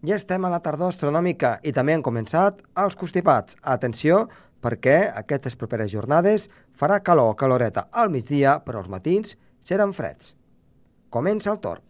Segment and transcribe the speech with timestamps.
[0.00, 3.58] Ja estem a la tardor astronòmica i també han començat els constipats.
[3.68, 4.22] Atenció,
[4.64, 10.34] perquè aquestes properes jornades farà calor, caloreta al migdia, però els matins seran freds.
[11.12, 11.89] Comença el torn.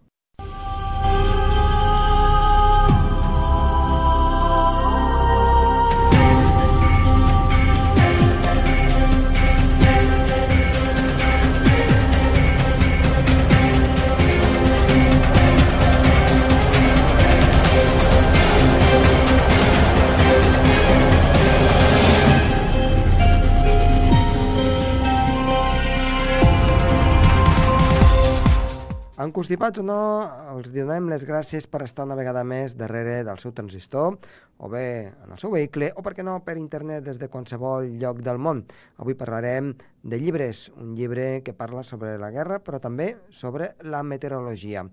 [29.29, 30.25] Constipats o no,
[30.55, 34.17] els donem les gràcies per estar una vegada més darrere del seu transistor,
[34.57, 37.91] o bé en el seu vehicle, o per què no per internet des de qualsevol
[38.01, 38.63] lloc del món.
[38.97, 44.01] Avui parlarem de llibres, un llibre que parla sobre la guerra, però també sobre la
[44.03, 44.87] meteorologia.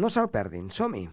[0.00, 1.04] No se'l perdin, som-hi!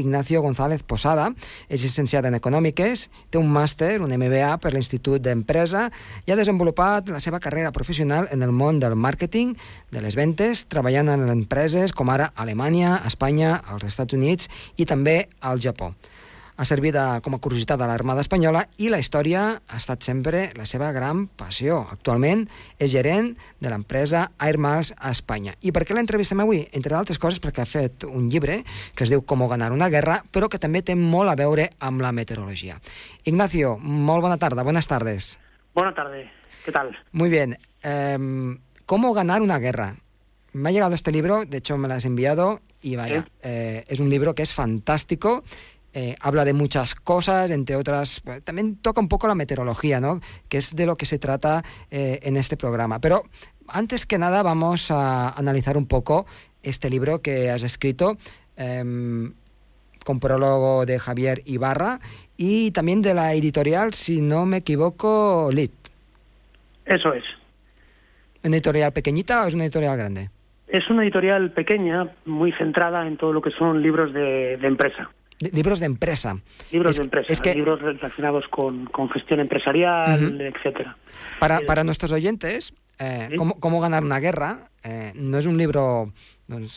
[0.00, 1.30] Ignacio González Posada,
[1.68, 5.88] és llicenciat en Econòmiques, té un màster, un MBA per l'Institut d'Empresa
[6.26, 9.54] i ha desenvolupat la seva carrera professional en el món del màrqueting,
[9.94, 15.24] de les ventes, treballant en empreses com ara Alemanya, Espanya, els Estats Units i també
[15.40, 15.94] al Japó
[16.56, 20.66] ha servit com a curiositat a l'Armada Espanyola i la història ha estat sempre la
[20.68, 21.80] seva gran passió.
[21.90, 22.44] Actualment
[22.78, 25.56] és gerent de l'empresa Air Miles a Espanya.
[25.66, 26.62] I per què l'entrevistem avui?
[26.72, 28.60] Entre d'altres coses perquè ha fet un llibre
[28.94, 32.00] que es diu Com ganar una guerra, però que també té molt a veure amb
[32.00, 32.78] la meteorologia.
[33.24, 35.38] Ignacio, molt bona tarda, buenas tardes.
[35.74, 36.30] Buena tarde,
[36.64, 36.96] ¿qué tal?
[37.12, 37.58] Muy bien.
[37.82, 39.96] Eh, ¿Cómo ganar una guerra?
[40.52, 43.98] Me ha llegado este libro, de hecho me lo has enviado y vaya, eh, es
[43.98, 45.42] un libro que es fantástico
[45.96, 50.18] eh, habla de muchas cosas, entre otras, también toca un poco la meteorología, ¿no?
[50.48, 52.98] Que es de lo que se trata eh, en este programa.
[52.98, 53.22] Pero
[53.68, 56.26] antes que nada vamos a analizar un poco
[56.64, 58.16] este libro que has escrito.
[58.56, 59.34] Em,
[60.04, 61.98] con prólogo de Javier Ibarra
[62.36, 65.72] y también de la editorial, si no me equivoco, Lit.
[66.84, 67.24] Eso es.
[68.42, 70.28] ¿Una editorial pequeñita o es una editorial grande?
[70.68, 75.08] Es una editorial pequeña, muy centrada en todo lo que son libros de empresa
[75.38, 76.38] libros de empresa.
[76.70, 80.96] Libros de empresa, libros relacionados con, gestión empresarial, etcétera.
[81.38, 86.12] Para, eh, para nuestros oyentes, eh, cómo, ganar una guerra eh, no es un libro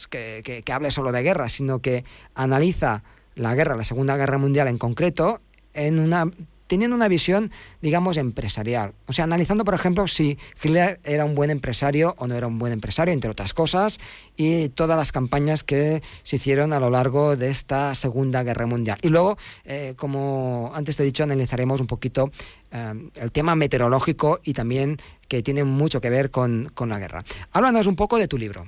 [0.10, 2.04] que, que, que, hable solo de guerra, sino que
[2.34, 3.04] analiza
[3.36, 5.42] la guerra, la Segunda Guerra Mundial en concreto,
[5.74, 6.26] en una
[6.68, 7.52] teniendo una visión,
[7.82, 8.94] digamos, empresarial.
[9.08, 12.60] O sea, analizando, por ejemplo, si Hitler era un buen empresario o no era un
[12.60, 14.00] buen empresario, entre otras cosas,
[14.36, 18.98] y todas las campañas que se hicieron a lo largo de esta Segunda Guerra Mundial.
[19.02, 22.30] Y luego, eh, como antes te he dicho, analizaremos un poquito
[22.72, 24.98] eh, el tema meteorológico y también
[25.28, 27.22] que tiene mucho que ver con, la guerra.
[27.54, 28.66] Háblanos un poco de tu libro.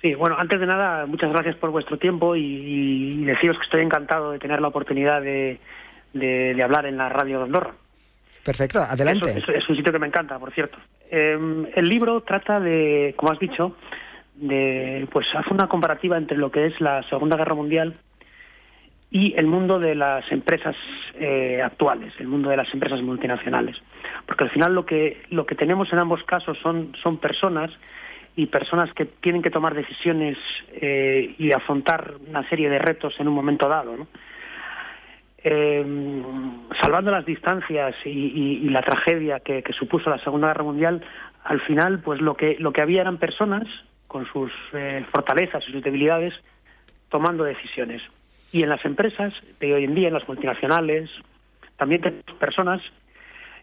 [0.00, 4.30] Sí, bueno, antes de nada, muchas gracias por vuestro tiempo y deciros que estoy encantado
[4.30, 5.58] de tener la oportunidad de,
[6.12, 7.74] de, hablar en la radio de Andorra.
[8.44, 9.42] Perfecto, adelante.
[9.54, 10.78] Es, un sitio que me encanta, por cierto.
[11.10, 13.76] Em, el libro trata de, como has dicho,
[14.36, 17.96] de, pues hace una comparativa entre lo que es la Segunda Guerra Mundial
[19.10, 20.76] y el mundo de las empresas
[21.14, 23.76] eh, actuales, el mundo de las empresas multinacionales,
[24.26, 27.70] porque al final lo que lo que tenemos en ambos casos son son personas
[28.36, 30.36] y personas que tienen que tomar decisiones
[30.80, 34.06] eh, y afrontar una serie de retos en un momento dado, ¿no?
[35.42, 35.84] Eh,
[36.82, 41.02] salvando las distancias y, la tragedia que, supuso la Segunda Guerra Mundial,
[41.44, 43.66] al final, pues lo que lo que había eran personas
[44.06, 46.34] con sus eh, fortalezas y sus debilidades
[47.08, 48.02] tomando decisiones.
[48.52, 51.10] Y en las empresas de hoy en día, en las multinacionales,
[51.76, 52.82] también tenemos personas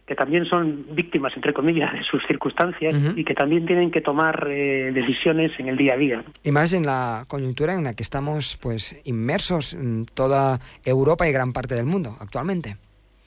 [0.05, 4.47] que también son víctimas, entre comillas, de sus circunstancias y que también tienen que tomar
[4.49, 6.23] eh, decisiones en el día a día.
[6.43, 11.31] Y más en la coyuntura en la que estamos pues inmersos en toda Europa y
[11.31, 12.77] gran parte del mundo actualmente.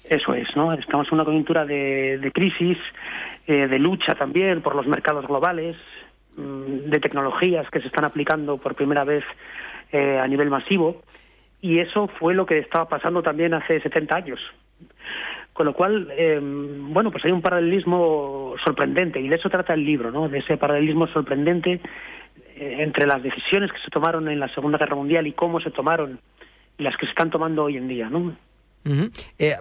[0.05, 0.73] Eso es, ¿no?
[0.73, 2.79] Estamos en una coyuntura de, crisis,
[3.47, 5.77] eh, de lucha también por los mercados globales,
[6.37, 9.25] mm, de tecnologías que se están aplicando por primera vez
[9.91, 11.03] eh, a nivel masivo.
[11.61, 14.41] Y eso fue lo que estaba pasando también hace 70 años.
[15.59, 19.85] Con lo cual, eh, bueno, pues hay un paralelismo sorprendente y de eso trata el
[19.85, 20.29] libro, ¿no?
[20.29, 21.81] De ese paralelismo sorprendente
[22.55, 25.73] eh, entre las decisiones que se tomaron en la Segunda Guerra Mundial y cómo se
[25.73, 26.21] tomaron
[26.79, 28.37] y las que se están tomando hoy en día, ¿no?
[29.37, 29.57] Eh,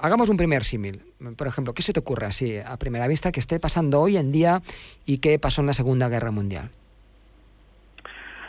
[0.00, 1.02] hagamos un primer símil.
[1.36, 4.32] Por ejemplo, ¿qué se te ocurre así a primera vista que esté pasando hoy en
[4.32, 4.60] día
[5.06, 6.70] y qué pasó en la Segunda Guerra Mundial?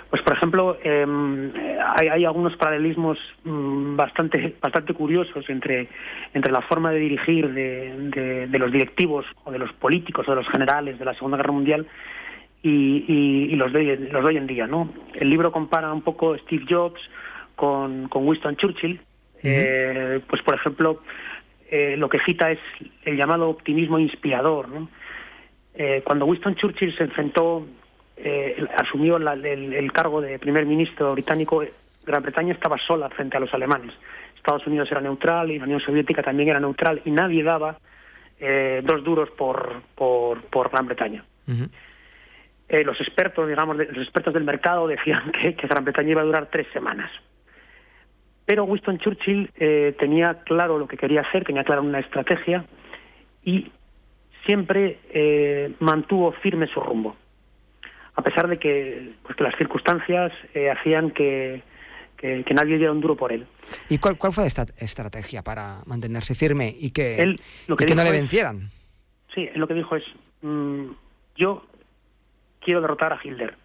[0.10, 1.52] Pues, por ejemplo, em,
[1.96, 5.88] hay, algunos paralelismos mm, bastante, bastante curiosos entre,
[6.34, 10.38] entre la forma de dirigir de, de, los directivos o de los políticos o de
[10.38, 11.88] los generales de la Segunda Guerra Mundial
[12.64, 14.66] y, los, de, los de hoy en día.
[14.66, 14.92] ¿no?
[15.14, 17.00] El libro compara un poco Steve Jobs
[17.56, 19.00] con, con Winston Churchill.
[19.44, 21.04] Eh, pues, por ejemplo,
[21.70, 22.60] eh, lo que cita es
[23.06, 24.70] el llamado optimismo inspirador.
[24.70, 24.90] ¿no?
[25.76, 27.66] Eh, cuando Winston Churchill se enfrentó
[28.22, 31.64] eh, asumió el, cargo de primer ministro británico,
[32.06, 33.94] Gran Bretaña estaba sola frente a los alemanes.
[34.36, 37.78] Estados Unidos era neutral y la Unión Soviética también era neutral y nadie daba
[38.40, 41.24] eh, dos duros por, por, Gran Bretaña.
[42.68, 46.50] Eh, los expertos, digamos, los expertos del mercado decían que, Gran Bretaña iba a durar
[46.52, 47.10] tres semanas.
[48.46, 49.52] Pero Winston Churchill
[50.00, 52.66] tenía claro lo que quería hacer, tenía clara una estrategia
[53.44, 53.72] y
[54.46, 54.98] siempre
[55.80, 57.16] mantuvo firme su rumbo
[58.20, 61.64] a pesar de que, pues, las circunstancias eh, hacían que,
[62.18, 63.48] que, nadie diera un duro por él.
[63.88, 67.38] ¿Y cuál, cuál fue esta estrategia para mantenerse firme y que,
[67.78, 68.70] que, no le vencieran?
[69.34, 70.04] sí, lo que dijo es,
[70.42, 70.88] mm,
[71.38, 71.64] yo
[72.60, 73.56] quiero derrotar a Hitler.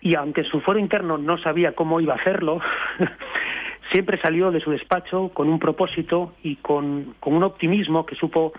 [0.00, 2.60] Y aunque su foro interno no sabía cómo iba a hacerlo,
[3.90, 8.52] siempre salió de su despacho con un propósito y con, con un optimismo que supo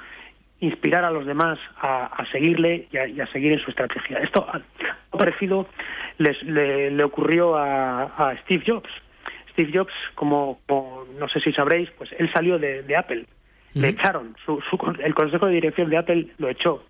[0.59, 4.19] inspirar a los demás a, seguirle y a, seguir en su estrategia.
[4.19, 5.67] Esto ha parecido
[6.17, 8.89] les, le, ocurrió a, Steve Jobs.
[9.51, 10.59] Steve Jobs, como,
[11.19, 13.25] no sé si sabréis, pues él salió de, Apple.
[13.73, 14.35] Le echaron.
[14.45, 14.59] Su,
[15.03, 16.83] el consejo de dirección de Apple lo echó.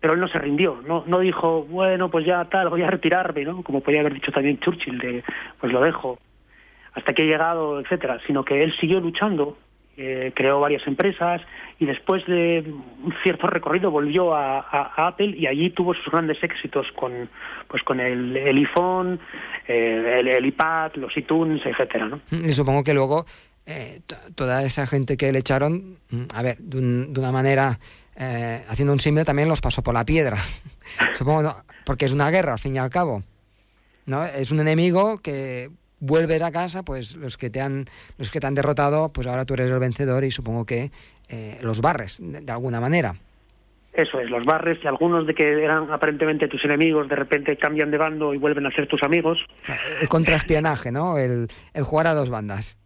[0.00, 0.82] Pero él no se rindió.
[0.86, 3.62] No, no dijo, bueno, pues ya tal, voy a retirarme, ¿no?
[3.62, 5.22] Como podía haber dicho también Churchill, de,
[5.60, 6.18] pues lo dejo
[6.92, 9.56] hasta que he llegado, etcétera, sino que él siguió luchando
[10.02, 11.42] eh, creó varias empresas
[11.78, 14.60] y después de un cierto recorrido volvió a,
[14.96, 17.28] Apple y allí tuvo sus grandes éxitos con
[17.68, 19.20] pues con el, iPhone,
[19.68, 22.20] eh, el, iPad, los iTunes, etcétera, ¿no?
[22.30, 23.26] Y supongo que luego
[23.66, 24.00] eh,
[24.34, 26.78] toda esa gente que le echaron, mm, a ver, de,
[27.20, 27.78] una manera
[28.68, 30.36] haciendo un símbolo también los pasó por la piedra.
[31.14, 31.54] supongo,
[31.84, 33.22] porque es una guerra al fin y al cabo.
[34.06, 34.24] ¿no?
[34.24, 35.70] Es un enemigo que
[36.00, 37.84] vuelves a casa, pues los que te han,
[38.18, 40.90] los que te han derrotado, pues ahora tú eres el vencedor y supongo que
[41.28, 43.14] eh, los barres de, alguna manera.
[43.92, 47.90] Eso es, los barres y algunos de que eran aparentemente tus enemigos de repente cambian
[47.90, 49.38] de bando y vuelven a ser tus amigos.
[50.00, 51.18] El contraespionaje, ¿no?
[51.18, 52.78] El, el jugar a dos bandas.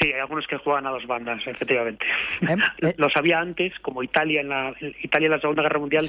[0.00, 2.04] Sí, hay algunos que juegan a dos bandas, efectivamente.
[2.42, 2.56] ¿Eh?
[2.82, 2.92] ¿Eh?
[2.96, 6.04] Lo sabía antes, como Italia en la Italia en la Segunda Guerra Mundial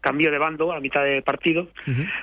[0.00, 1.68] cambió de bando a mitad de partido,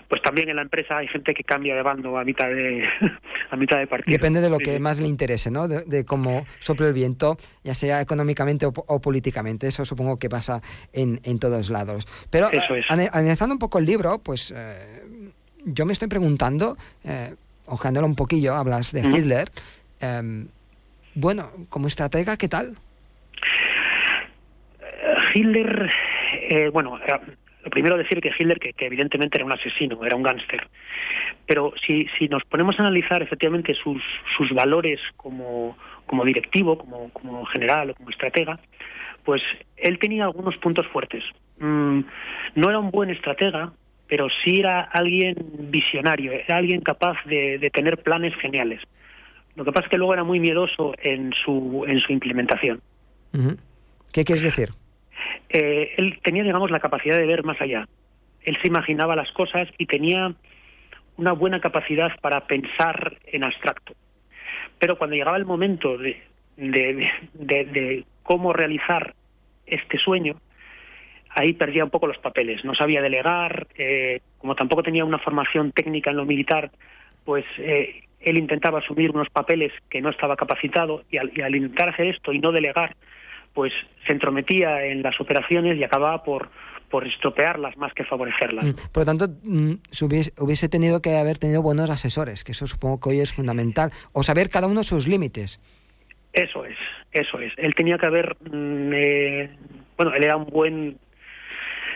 [0.08, 2.84] pues también en la empresa hay gente que cambia de bando a mitad de
[3.50, 4.14] a mitad de partido.
[4.14, 5.68] Depende de lo que más le interese, ¿no?
[5.68, 9.68] De, cómo sople el viento, ya sea económicamente o, políticamente.
[9.68, 10.62] Eso supongo que pasa
[10.94, 12.08] en, en todos lados.
[12.30, 12.50] Pero
[12.90, 15.22] analizando un poco el libro, pues eh,
[15.66, 17.34] yo me estoy preguntando, eh,
[17.66, 19.50] ojeándolo un poquillo, hablas de Hitler.
[20.00, 20.48] Em,
[21.16, 22.76] bueno, como estratega, ¿qué tal?
[25.34, 25.90] Hitler,
[26.50, 26.98] eh, bueno,
[27.66, 30.68] lo primero decir que Hitler, que, evidentemente era un asesino, era un gángster.
[31.48, 34.02] Pero si, si nos ponemos a analizar efectivamente sus,
[34.38, 35.76] sus valores como,
[36.06, 38.60] como directivo, como, como general o como estratega,
[39.24, 39.42] pues
[39.78, 41.24] él tenía algunos puntos fuertes.
[41.58, 42.02] Mm,
[42.54, 43.74] no era un buen estratega,
[44.08, 45.36] pero sí era alguien
[45.72, 48.80] visionario, era alguien capaz de, de, tener planes geniales.
[49.56, 52.80] Lo que pasa es que luego era muy miedoso en su, en su implementación.
[54.14, 54.70] ¿Qué quieres decir?
[55.58, 57.88] Eh, él tenía, digamos, la capacidad de ver más allá.
[58.42, 60.34] Él se imaginaba las cosas y tenía
[61.16, 63.94] una buena capacidad para pensar en abstracto.
[64.80, 66.22] Pero cuando llegaba el momento de,
[66.58, 69.14] de, cómo realizar
[69.66, 70.36] este sueño,
[71.30, 72.66] ahí perdía un poco los papeles.
[72.66, 76.70] No sabía delegar, eh, como tampoco tenía una formación técnica en lo militar,
[77.24, 81.56] pues eh, él intentaba asumir unos papeles que no estaba capacitado y al, y al
[81.56, 82.98] intentar hacer esto y no delegar,
[83.56, 83.74] pues
[84.06, 86.50] se entrometía en las operaciones y acababa por,
[86.92, 88.66] por estropearlas más que favorecerlas.
[88.66, 89.72] Mm, por lo tanto, mm,
[90.42, 94.22] hubiese, tenido que haber tenido buenos asesores, que eso supongo que hoy es fundamental, o
[94.22, 95.60] saber cada uno sus límites.
[96.34, 96.78] Eso es,
[97.14, 97.54] eso es.
[97.58, 99.50] Él tenía que haber, mm, eh,
[99.98, 100.98] bueno, él era un buen,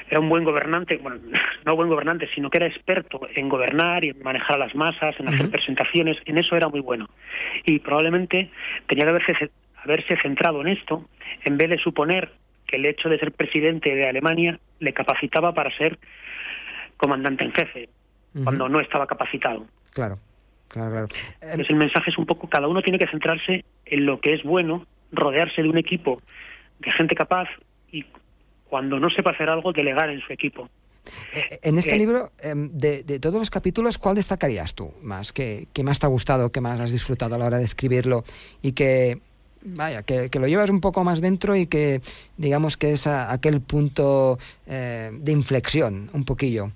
[0.10, 1.20] era un buen gobernante, bueno,
[1.66, 5.14] no buen gobernante, sino que era experto en gobernar y en manejar a las masas,
[5.20, 7.10] en hacer presentaciones, en eso era muy bueno.
[7.66, 8.50] Y probablemente
[8.88, 9.52] tenía que haberse
[9.84, 11.06] haberse centrado en esto,
[11.44, 12.32] en vez de suponer
[12.66, 15.98] que el hecho de ser presidente de Alemania le capacitaba para ser
[16.98, 17.90] comandante en jefe,
[18.44, 19.66] cuando no estaba capacitado.
[19.92, 20.20] Claro,
[20.68, 21.64] claro, claro.
[21.68, 24.86] el mensaje es un poco, cada uno tiene que centrarse en lo que es bueno,
[25.12, 26.22] rodearse de un equipo
[26.80, 27.48] de gente capaz
[27.92, 28.06] y
[28.66, 30.70] cuando no sepa hacer algo, delegar en su equipo.
[31.34, 35.34] Eh, en este libro, em, de, todos los capítulos, ¿cuál destacarías tú más?
[35.34, 38.24] ¿Qué, más te ha gustado, qué más has disfrutado a la hora de escribirlo?
[38.62, 39.20] Y que,
[39.64, 42.02] vaya, que, lo llevas un poco más dentro y que,
[42.38, 44.38] digamos, que es aquel punto
[44.68, 46.72] eh, de inflexión, un poquillo.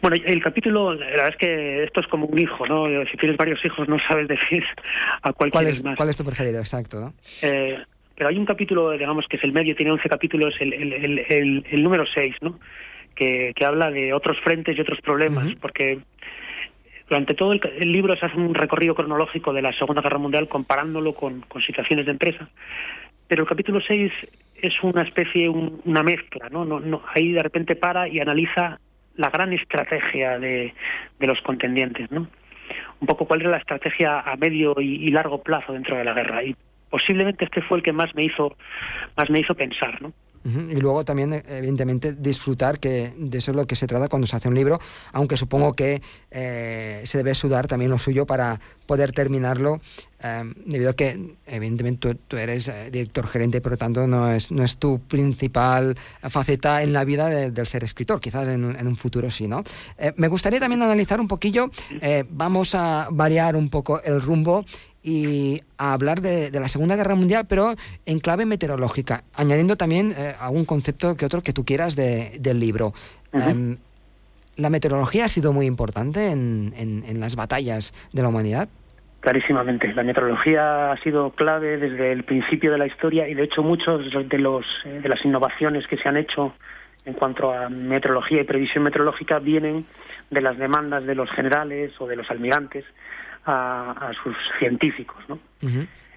[0.00, 2.86] Bueno, el capítulo, la verdad es que esto es como un hijo, ¿no?
[3.10, 4.62] Si tienes varios hijos no sabes decir
[5.22, 5.96] a cuál, ¿Cuál es más.
[5.96, 6.58] ¿Cuál es tu preferido?
[6.58, 7.14] Exacto, ¿no?
[7.42, 7.78] Eh,
[8.14, 11.82] pero hay un capítulo, digamos, que es el medio, tiene 11 capítulos, el, el, el,
[11.82, 12.60] número 6, ¿no?
[13.14, 16.00] Que, que, habla de otros frentes y otros problemas, porque
[17.08, 17.60] durante todo el,
[17.92, 22.12] libro se hace un recorrido cronológico de la Segunda Guerra Mundial comparándolo con, situaciones de
[22.12, 22.48] empresa.
[23.28, 24.12] Pero el capítulo 6
[24.62, 26.64] es una especie, una mezcla, ¿no?
[26.64, 27.02] No, ¿no?
[27.14, 28.78] Ahí de repente para y analiza
[29.16, 30.74] la gran estrategia de,
[31.18, 32.26] de los contendientes, ¿no?
[33.00, 36.14] Un poco cuál era la estrategia a medio y, y largo plazo dentro de la
[36.14, 36.42] guerra.
[36.42, 36.56] Y
[36.88, 38.56] posiblemente este fue el que más me hizo
[39.16, 40.12] más me hizo pensar, ¿no?
[40.44, 44.36] Y luego también, evidentemente, disfrutar, que de eso es lo que se trata cuando se
[44.36, 44.78] hace un libro,
[45.12, 49.80] aunque supongo que eh, se debe sudar también lo suyo para poder terminarlo,
[50.22, 54.52] eh, debido a que, evidentemente, tú, eres eh, director gerente, por lo tanto, no es,
[54.52, 55.96] no es tu principal
[56.28, 59.62] faceta en la vida del ser escritor, quizás en en un futuro sí, ¿no?
[60.16, 61.70] me gustaría también analizar un poquillo,
[62.30, 64.64] vamos a variar un poco el rumbo
[65.04, 67.74] y a hablar de, la Segunda Guerra Mundial, pero
[68.06, 72.94] en clave meteorológica, añadiendo también eh, algún concepto que otro que tú quieras del libro.
[73.32, 73.76] Em,
[74.56, 78.68] ¿La meteorología ha sido muy importante en, en, las batallas de la humanidad?
[79.20, 79.92] Clarísimamente.
[79.92, 84.02] La meteorología ha sido clave desde el principio de la historia y, de hecho, muchos
[84.28, 86.54] de, los, eh, de las innovaciones que se han hecho
[87.04, 89.84] en cuanto a meteorología y previsión meteorológica vienen
[90.30, 92.84] de las demandas de los generales o de los almirantes
[93.46, 95.22] a, sus científicos.
[95.28, 95.38] ¿no?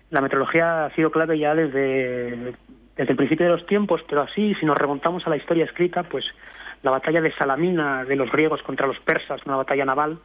[0.10, 2.54] La meteorología ha sido clave ya desde,
[2.96, 6.04] desde el principio de los tiempos, pero así, si nos remontamos a la historia escrita,
[6.04, 6.26] pues
[6.84, 10.20] la batalla de Salamina de los griegos contra los persas, una batalla naval,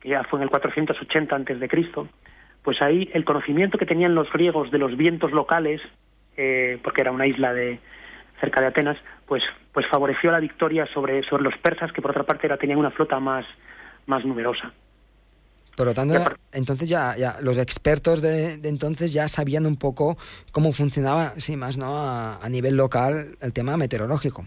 [0.00, 2.08] que ya fue en el 480 antes de Cristo,
[2.62, 5.80] pues ahí el conocimiento que tenían los griegos de los vientos locales,
[6.36, 7.78] eh, porque era una isla de
[8.40, 9.42] cerca de Atenas, pues
[9.72, 12.90] pues favoreció la victoria sobre sobre los persas, que por otra parte era, tenían una
[12.90, 13.46] flota más
[14.06, 14.72] más numerosa.
[15.76, 16.14] Por lo tanto,
[16.54, 20.16] entonces ya, ya los expertos de, entonces ya sabían un poco
[20.50, 24.46] cómo funcionaba, sí, más no a, nivel local, el tema meteorológico.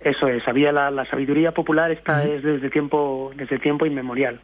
[0.00, 4.40] Eso es, había la, sabiduría popular, esta es desde tiempo, desde tiempo inmemorial.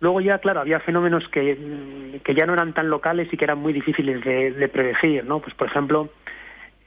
[0.00, 3.58] Luego ya, claro, había fenómenos que, que ya no eran tan locales y que eran
[3.58, 5.40] muy difíciles de, predecir, ¿no?
[5.40, 6.08] Pues, por ejemplo,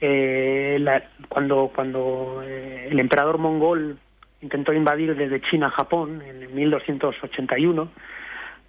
[0.00, 0.84] eh,
[1.28, 3.96] cuando, cuando eh, el emperador mongol
[4.40, 7.88] intentó invadir desde China a Japón en 1281,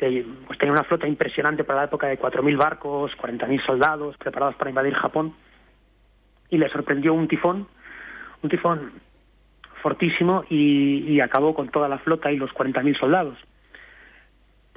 [0.02, 4.56] que pues, tenía una flota impresionante para la época de 4.000 barcos, 40.000 soldados preparados
[4.56, 5.36] para invadir Japón,
[6.50, 7.68] y le sorprendió un tifón,
[8.42, 8.94] un tifón
[9.84, 13.38] fortísimo y, acabó con toda la flota y los 40.000 soldados.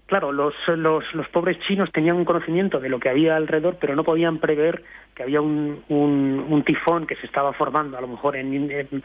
[0.05, 3.97] Claro, los, los, los, pobres chinos tenían un conocimiento de lo que había alrededor, pero
[3.97, 8.37] no podían prever que había un, un, tifón que se estaba formando, a lo mejor
[8.37, 9.03] en,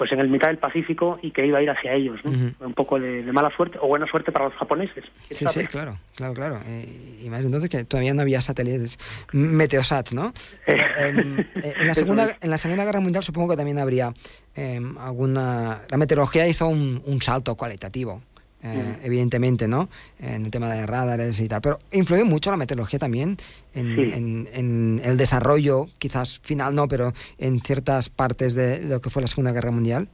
[0.00, 2.98] pues en el mitad del Pacífico y que iba a ir hacia ellos, Un poco
[2.98, 5.04] de, mala suerte o buena suerte para los japoneses.
[5.30, 6.60] Sí, sí, claro, claro, claro.
[6.66, 8.98] Eh, y más entonces que todavía no había satélites
[9.34, 10.32] meteosats, ¿no?
[10.66, 14.14] Em, eh, en, la segunda, en la Segunda Guerra Mundial supongo que también habría
[14.54, 15.82] em, alguna...
[15.90, 18.22] La meteorología hizo un, un salto cualitativo.
[18.62, 19.88] Eh, evidentemente, ¿no?
[20.18, 21.62] En el tema de radares y tal.
[21.62, 23.38] Pero influye mucho la meteorología también
[23.74, 29.28] en, el desarrollo, quizás final no, pero en ciertas partes de, lo que fue la
[29.28, 30.08] Segunda Guerra Mundial.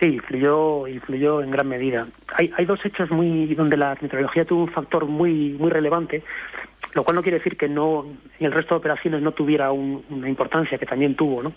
[0.00, 2.06] Sí, influyó, influyó en gran medida.
[2.34, 6.22] Hay, hay dos hechos muy donde la meteorología tuvo un factor muy, muy relevante,
[6.94, 8.06] lo cual no quiere decir que no
[8.38, 11.52] en el resto de operaciones no tuviera una importancia que también tuvo, ¿no?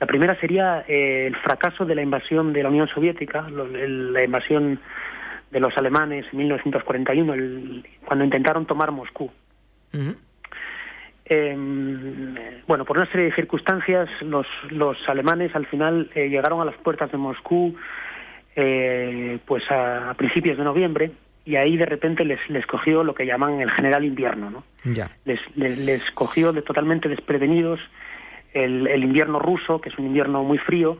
[0.00, 4.80] La primera sería eh, el fracaso de la invasión de la Unión Soviética, la invasión
[5.54, 9.30] de los alemanes en 1941, cuando intentaron tomar Moscú.
[11.24, 12.34] Em,
[12.66, 16.74] bueno, por una serie de circunstancias, los, los alemanes al final eh, llegaron a las
[16.78, 17.76] puertas de Moscú
[18.56, 21.12] eh, pues a, principios de noviembre
[21.44, 24.64] y ahí de repente les, les cogió lo que llaman el general invierno, ¿no?
[24.84, 25.12] Ya.
[25.24, 27.78] Les, les, cogió de totalmente desprevenidos
[28.52, 30.98] el, el invierno ruso, que es un invierno muy frío,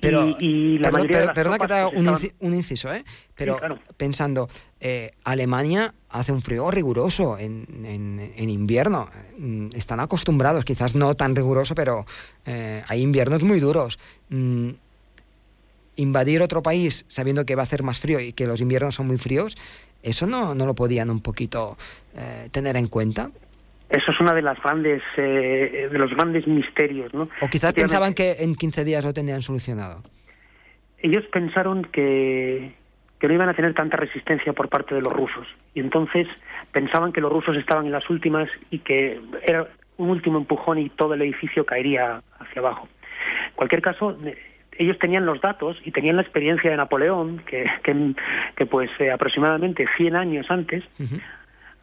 [0.00, 3.04] pero, y, la perdón, que te haga un, inciso, ¿eh?
[3.34, 3.58] Pero
[3.96, 4.48] pensando,
[4.80, 9.08] eh, Alemania hace un frío riguroso en, en, invierno.
[9.38, 12.06] Mm, están acostumbrados, quizás no tan riguroso, pero
[12.46, 13.98] eh, hay inviernos muy duros.
[14.28, 14.70] Mm,
[15.96, 19.08] invadir otro país sabiendo que va a hacer más frío y que los inviernos son
[19.08, 19.56] muy fríos,
[20.02, 21.76] ¿eso no, no lo podían un poquito
[22.14, 23.30] eh, tener en cuenta?
[23.88, 27.28] Eso es una de las grandes, eh, de los grandes misterios, ¿no?
[27.40, 30.02] O quizás pensaban que en 15 días lo tendrían solucionado.
[31.00, 32.74] ellos pensaron que,
[33.18, 35.46] que no iban a tener tanta resistencia por parte de los rusos.
[35.74, 36.26] Y entonces
[36.72, 40.88] pensaban que los rusos estaban en las últimas y que era un último empujón y
[40.90, 42.88] todo el edificio caería hacia abajo.
[43.50, 44.16] En cualquier caso,
[44.78, 47.64] ellos tenían los datos y tenían la experiencia de Napoleón, que,
[48.56, 50.84] que, pues eh, aproximadamente 100 años antes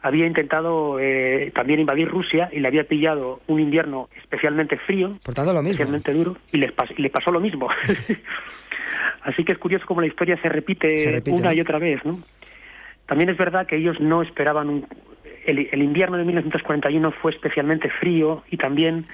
[0.06, 5.36] había intentado eh, también invadir Rusia y le había pillado un invierno especialmente frío, Por
[5.36, 5.70] lo mismo.
[5.70, 7.68] especialmente duro, y les, y pasó lo mismo.
[9.22, 12.20] Así que es curioso cómo la historia se repite, una y otra vez, ¿no?
[13.06, 14.86] También es verdad que ellos no esperaban un...
[15.44, 19.06] El, el invierno de 1941 fue especialmente frío y también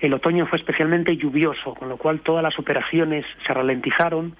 [0.00, 4.36] el otoño fue especialmente lluvioso, con lo cual todas las operaciones se ralentizaron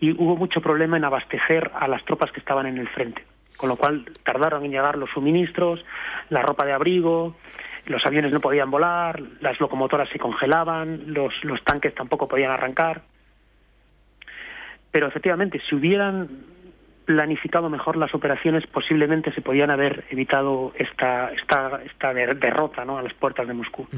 [0.00, 3.22] y hubo mucho problema en abastecer a las tropas que estaban en el frente,
[3.60, 5.84] con lo cual tardaron en llegar los suministros,
[6.30, 7.36] la ropa de abrigo,
[7.84, 13.02] los aviones no podían volar, las locomotoras se congelaban, los, los tanques tampoco podían arrancar.
[14.90, 16.26] Pero efectivamente, si hubieran
[17.10, 22.98] planificado mejor las operaciones, posiblemente se podían haber evitado esta, esta, esta derrota ¿no?
[22.98, 23.88] a las puertas de Moscú.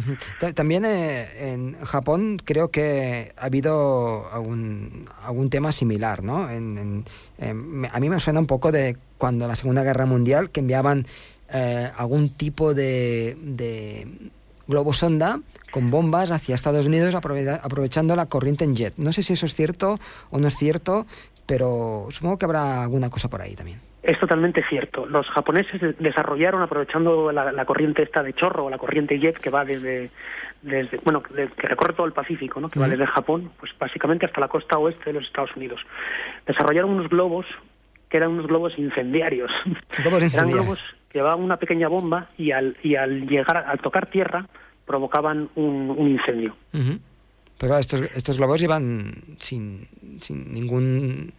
[0.54, 6.22] También eh, en Japón creo que ha habido algún, algún tema similar.
[6.22, 6.48] ¿no?
[6.48, 7.04] En,
[7.38, 11.04] a mí me suena un poco de cuando la Segunda Guerra Mundial, que enviaban
[11.52, 14.06] eh, algún tipo de, de
[14.66, 15.40] globo sonda
[15.70, 18.94] con bombas hacia Estados Unidos aprovechando la corriente en jet.
[18.98, 19.98] No sé si eso es cierto
[20.30, 21.06] o no es cierto,
[21.46, 23.80] pero supongo que habrá alguna cosa por ahí también.
[24.02, 25.06] Es totalmente cierto.
[25.06, 29.64] Los japoneses desarrollaron, aprovechando la, corriente esta de chorro, o la corriente jet que va
[29.64, 30.10] desde,
[30.60, 32.68] desde bueno, que recorre todo el Pacífico, ¿no?
[32.68, 35.80] que va desde Japón, pues básicamente hasta la costa oeste de los Estados Unidos.
[36.46, 37.46] Desarrollaron unos globos
[38.08, 39.50] que eran unos globos incendiarios.
[40.34, 44.46] eran globos que llevaban una pequeña bomba y al, y al llegar, al tocar tierra,
[44.84, 46.56] provocaban un, incendio.
[47.62, 49.86] Pero estos, estos globos iban sin,
[50.18, 51.32] sin ningún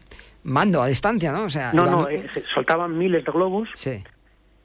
[0.44, 1.44] mando a distancia, ¿no?
[1.44, 3.68] O sea, no, no, eh, soltaban miles de globos.
[3.74, 4.02] Sí.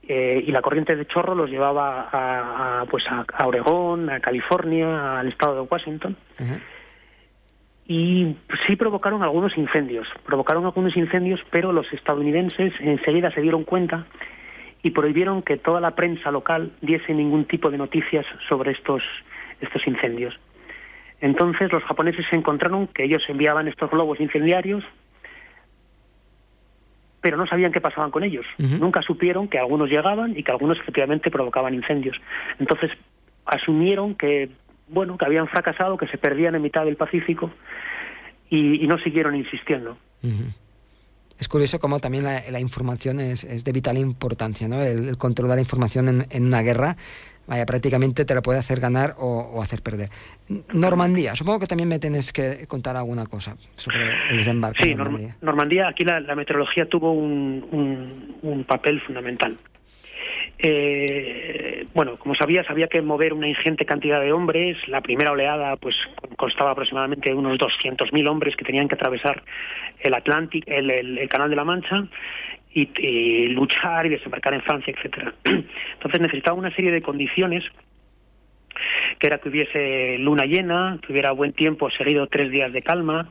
[0.06, 5.26] Eh, y la corriente de chorro los llevaba a, pues a, Oregón, a California, al
[5.26, 6.16] estado de Washington.
[7.88, 14.06] Y sí provocaron algunos incendios, provocaron algunos incendios, pero los estadounidenses enseguida se dieron cuenta
[14.85, 19.02] y prohibieron que toda la prensa local diese ningún tipo de noticias sobre estos,
[19.61, 20.38] estos incendios.
[21.20, 24.85] Entonces los japoneses se encontraron que ellos enviaban estos globos incendiarios,
[27.20, 28.46] pero no sabían qué pasaban con ellos.
[28.59, 32.16] Nunca supieron que algunos llegaban y que algunos efectivamente provocaban incendios.
[32.59, 32.90] Entonces
[33.44, 34.50] asumieron que
[34.88, 37.50] bueno que habían fracasado, que se perdían en mitad del Pacífico
[38.48, 39.98] y, no siguieron insistiendo.
[41.38, 44.81] Es curioso cómo también la, información es, de vital importancia, ¿no?
[44.81, 46.96] El, control de la información en, en una guerra
[47.48, 50.08] vaya, prácticamente te la puede hacer ganar o, hacer perder.
[50.72, 54.82] Normandía, supongo que también me tienes que contar alguna cosa sobre el desembarco.
[54.82, 55.37] Sí, Normandía.
[55.40, 59.56] Normandía, aquí la, meteorología tuvo un, papel fundamental.
[60.58, 64.76] Eh, bueno, como sabías, había que mover una ingente cantidad de hombres.
[64.88, 65.94] La primera oleada, pues,
[66.37, 69.42] constaba aproximadamente de unos 200.000 hombres que tenían que atravesar
[70.00, 72.08] el Atlántico, el Canal de la Mancha
[72.82, 75.34] y, luchar y desembarcar en Francia, etcétera.
[75.44, 77.64] Entonces necesitaba una serie de condiciones
[79.18, 83.28] que era que hubiese luna llena, que hubiera buen tiempo seguido tres días de calma,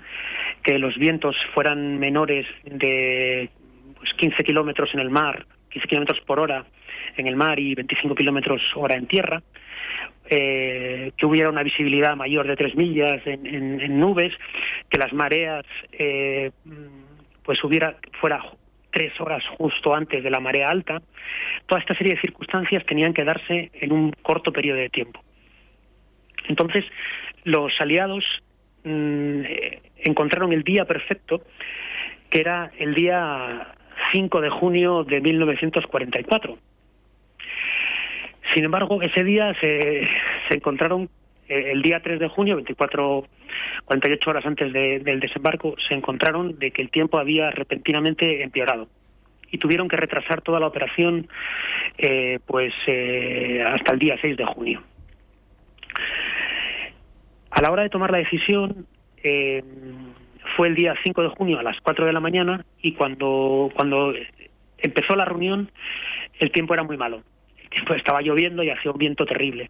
[0.64, 3.50] que los vientos fueran menores de
[3.98, 6.66] pues, 15 kilómetros en el mar, 15 kilómetros por hora
[7.16, 9.42] en el mar y 25 kilómetros hora en tierra,
[10.30, 14.34] eh, que hubiera una visibilidad mayor de tres millas en, nubes,
[14.90, 16.52] que las mareas eh,
[17.44, 18.44] pues hubiera fuera
[18.98, 21.04] tres horas justo antes de la marea alta.
[21.68, 25.22] Toda esta serie de circunstancias tenían que darse en un corto periodo de tiempo.
[26.48, 26.84] Entonces,
[27.44, 28.26] los aliados
[28.84, 29.42] mm,
[29.98, 31.44] encontraron el día perfecto,
[32.32, 33.76] que era el día
[34.14, 36.58] 5 de junio de 1944.
[38.56, 40.08] Sin embargo, ese día se,
[40.50, 41.10] se encontraron eh,
[41.48, 43.26] el día 3 de junio, 24,
[43.86, 48.88] 48 horas antes del desembarco, se encontraron de que el tiempo había repentinamente empeorado
[49.50, 51.30] y tuvieron que retrasar toda la operación
[51.98, 54.84] eh, pues eh, hasta el día 6 de junio.
[57.52, 58.86] A la hora de tomar la decisión
[60.56, 64.14] fue el día 5 de junio a las 4 de la mañana y cuando, cuando
[64.78, 65.70] empezó la reunión
[66.40, 67.24] el tiempo era muy malo
[67.88, 69.70] pues estaba lloviendo y hacía un viento terrible.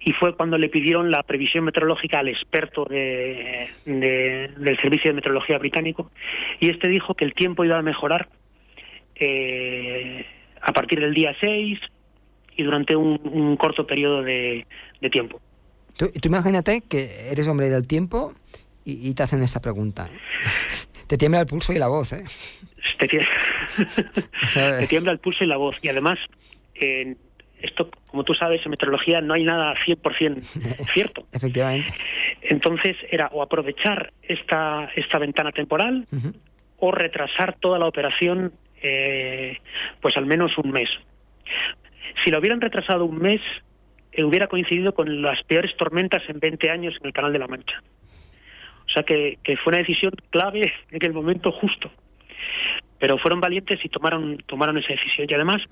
[0.00, 5.58] Y fue cuando le pidieron la previsión meteorológica al experto de, del Servicio de Meteorología
[5.58, 6.10] británico
[6.60, 8.28] y este dijo que el tiempo iba a mejorar
[9.16, 10.24] eh,
[10.60, 11.78] a partir del día 6
[12.56, 14.66] y durante un, corto periodo de,
[15.10, 15.40] tiempo.
[15.96, 18.34] Tú, imagínate que eres hombre del tiempo
[18.84, 20.08] y, te hacen esta pregunta.
[21.08, 22.24] Te tiembla el pulso y la voz, ¿eh?
[22.98, 23.06] Te,
[24.54, 25.84] te tiembla el pulso y la voz.
[25.84, 26.18] Y además,
[26.74, 27.18] en
[27.62, 30.40] esto, como tú sabes, en meteorología no hay nada 100%
[30.94, 31.24] cierto.
[31.32, 31.90] Efectivamente.
[32.42, 36.06] Entonces era o aprovechar esta, esta ventana temporal
[36.78, 39.58] o retrasar toda la operación eh,
[40.00, 40.88] pues al menos un mes.
[42.24, 43.40] Si lo hubieran retrasado un mes,
[44.10, 47.46] eh, hubiera coincidido con las peores tormentas en 20 años en el Canal de la
[47.46, 47.80] Mancha.
[48.86, 51.90] O sea que, que fue una decisión clave en el momento justo.
[52.98, 55.26] Pero fueron valientes y tomaron, tomaron esa decisión.
[55.30, 55.62] Y además,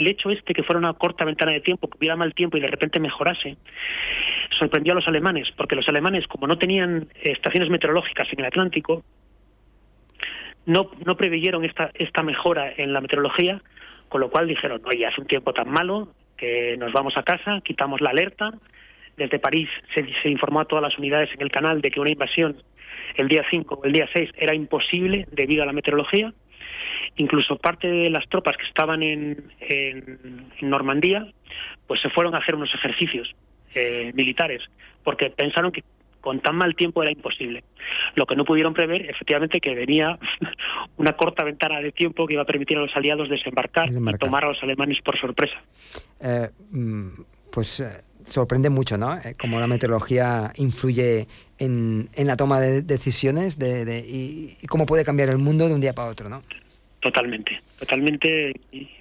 [0.00, 2.60] el hecho este que fuera una corta ventana de tiempo, que hubiera mal tiempo y
[2.60, 3.56] de repente mejorase,
[4.58, 9.04] sorprendió a los alemanes, porque los alemanes, como no tenían estaciones meteorológicas en el Atlántico,
[10.66, 13.62] no, no preveyeron esta, esta mejora en la meteorología,
[14.08, 17.60] con lo cual dijeron, oye, hace un tiempo tan malo que nos vamos a casa,
[17.62, 18.52] quitamos la alerta.
[19.16, 22.10] Desde París se, se informó a todas las unidades en el canal de que una
[22.10, 22.56] invasión
[23.16, 26.32] el día 5 o el día 6 era imposible debido a la meteorología
[27.16, 31.26] Incluso parte de las tropas que estaban en, en, Normandía,
[31.86, 33.34] pues se fueron a hacer unos ejercicios
[33.74, 34.62] eh, militares,
[35.02, 35.82] porque pensaron que
[36.20, 37.64] con tan mal tiempo era imposible.
[38.14, 40.18] Lo que no pudieron prever, efectivamente, que venía
[40.96, 44.44] una corta ventana de tiempo que iba a permitir a los aliados desembarcar, y tomar
[44.44, 45.56] a los alemanes por sorpresa.
[46.20, 47.08] Eh, mm,
[47.52, 47.88] pues eh,
[48.22, 49.14] sorprende mucho, ¿no?
[49.16, 51.26] Eh, cómo la meteorología influye
[51.58, 55.68] en, en la toma de decisiones de, de, y, y, cómo puede cambiar el mundo
[55.68, 56.42] de un día para otro, ¿no?
[57.00, 58.52] Totalmente, totalmente.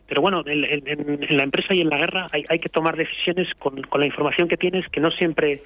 [0.08, 2.96] Pero bueno, en, en, en la empresa y en la guerra hay, hay que tomar
[2.96, 5.62] decisiones con, con, la información que tienes, que no siempre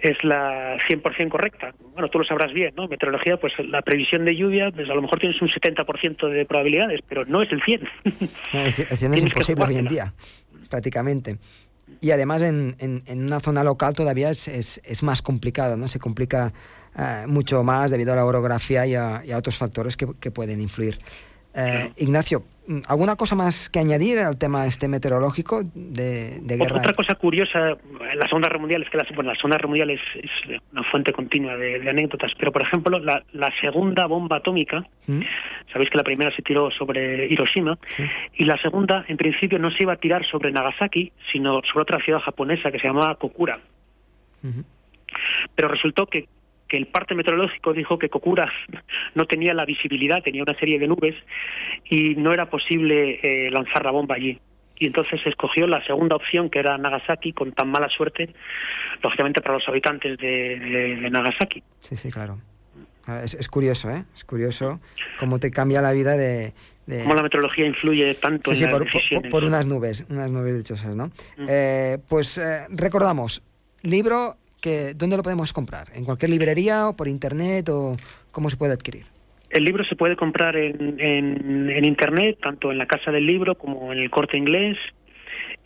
[0.00, 1.72] es la 100% correcta.
[1.92, 2.88] Bueno, tú lo sabrás bien, ¿no?
[2.88, 7.00] Meteorología, pues la previsión de lluvia, pues a lo mejor tienes un 70% de probabilidades,
[7.08, 7.80] pero no es el 100.
[8.52, 10.12] No, el 100 es imposible hoy en día,
[10.68, 11.38] prácticamente.
[12.00, 15.86] Y además en, en, en, una zona local todavía es, es, es más complicado, ¿no?
[15.86, 16.52] Se complica
[16.98, 20.30] eh, mucho más debido a la orografía y a, y a otros factores que, que
[20.30, 20.98] pueden influir.
[21.56, 22.42] Eh, Ignacio,
[22.88, 26.78] ¿alguna cosa más que añadir al tema este meteorológico de, de guerra?
[26.78, 29.68] Otra cosa curiosa, en la Segunda Guerra Mundial, es que la, bueno, la Segunda Guerra
[29.68, 34.06] Mundial es, es una fuente continua de, de, anécdotas, pero por ejemplo, la, la segunda
[34.06, 35.20] bomba atómica, ¿Mm?
[35.72, 38.04] sabéis que la primera se tiró sobre Hiroshima, ¿Sí?
[38.34, 42.04] y la segunda, en principio, no se iba a tirar sobre Nagasaki, sino sobre otra
[42.04, 43.58] ciudad japonesa que se llamaba Kokura.
[44.42, 44.64] Uh -huh.
[45.54, 46.26] Pero resultó que
[46.68, 48.50] que el parte meteorológico dijo que Kokura
[49.14, 51.14] no tenía la visibilidad, tenía una serie de nubes
[51.88, 54.38] y no era posible eh, lanzar la bomba allí.
[54.76, 58.34] Y entonces escogió la segunda opción, que era Nagasaki, con tan mala suerte,
[59.02, 61.62] lógicamente para los habitantes de, de, de Nagasaki.
[61.78, 62.38] Sí, sí, claro.
[63.22, 64.02] Es, es, curioso, ¿eh?
[64.14, 64.80] Es curioso
[65.18, 66.54] cómo te cambia la vida de...
[66.86, 67.02] de...
[67.02, 70.56] Cómo la meteorología influye tanto sí, en sí, por, por, por, unas nubes, unas nubes
[70.56, 71.08] dichosas, ¿no?
[71.36, 71.44] Mm.
[71.46, 73.42] Eh, pues eh, recordamos,
[73.82, 74.36] libro
[74.94, 75.88] ¿dónde lo podemos comprar?
[75.94, 77.96] ¿En cualquier librería o por internet o
[78.30, 79.04] cómo se puede adquirir?
[79.50, 83.98] El libro se puede comprar en internet, tanto en la Casa del Libro como en
[83.98, 84.76] el Corte Inglés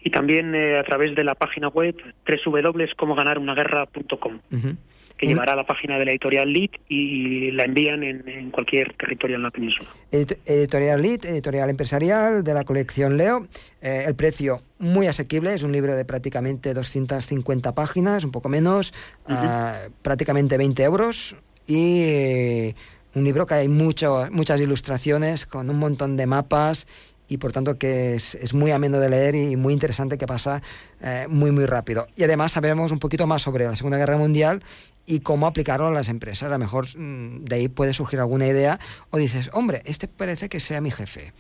[0.09, 1.95] y también eh, a través de la página web
[2.27, 4.77] www.comoganarunaguerra.com, uh -huh.
[5.19, 5.29] que uh -huh.
[5.29, 9.37] llevará a la página de la editorial Lit y la envían en, en cualquier territorio
[9.37, 9.91] en la península.
[10.11, 13.49] Ed editorial Lit, editorial empresarial de la colección Leo.
[13.83, 18.95] Eh, el precio muy asequible, es un libro de prácticamente 250 páginas, un poco menos,
[19.29, 19.89] uh -huh.
[19.89, 22.03] uh, prácticamente 20 euros y...
[22.03, 22.75] Eh,
[23.15, 26.87] un libro que hay mucho, muchas ilustraciones con un montón de mapas
[27.29, 30.63] y por tanto que es, es, muy ameno de leer y muy interesante que pasa
[31.01, 32.07] eh, muy muy rápido.
[32.17, 34.63] Y además sabemos un poquito más sobre la Segunda Guerra Mundial
[35.07, 36.45] y cómo aplicarlo a las empresas.
[36.45, 40.49] A lo mejor mmm, de ahí puede surgir alguna idea o dices, hombre, este parece
[40.49, 41.33] que sea mi jefe.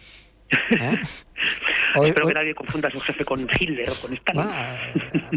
[1.96, 2.32] Hoy, Espero hoy...
[2.32, 4.42] que nadie confunda a su jefe con Hitler o con Stalin.
[4.44, 4.76] Ah,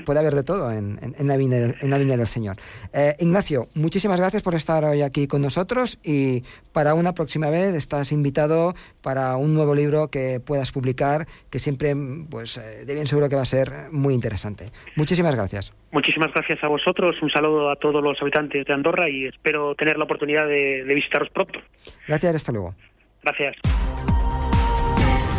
[0.06, 2.58] puede haber de todo en, en, en, la, viña, en la viña del Señor.
[2.94, 7.74] Eh, Ignacio, muchísimas gracias por estar hoy aquí con nosotros y para una próxima vez
[7.76, 11.96] estás invitado para un nuevo libro que puedas publicar, que siempre,
[12.30, 14.72] pues, eh, de bien seguro que va a ser muy interesante.
[14.96, 15.74] Muchísimas gracias.
[15.92, 19.98] Muchísimas gracias a vosotros, un saludo a todos los habitantes de Andorra y espero tener
[19.98, 21.60] la oportunidad de, de visitaros pronto.
[22.08, 22.76] Gracias, hasta luego.
[23.24, 24.11] Gracias.